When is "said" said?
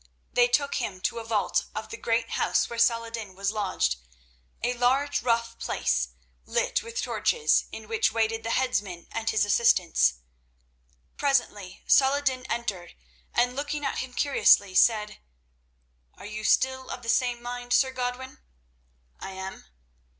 14.73-15.19